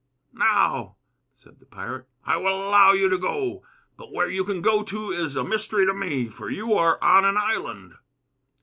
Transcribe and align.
"Now," 0.33 0.95
said 1.31 1.59
the 1.59 1.67
pirate, 1.67 2.07
"I 2.25 2.35
will 2.37 2.57
allow 2.59 2.91
you 2.93 3.07
to 3.07 3.19
go. 3.19 3.61
But 3.97 4.11
where 4.11 4.31
you 4.31 4.43
can 4.43 4.63
go 4.63 4.81
to 4.81 5.11
is 5.11 5.35
a 5.35 5.43
mystery 5.43 5.85
to 5.85 5.93
me, 5.93 6.27
for 6.27 6.49
you 6.49 6.73
are 6.73 6.97
on 7.03 7.23
an 7.23 7.37
island." 7.37 7.93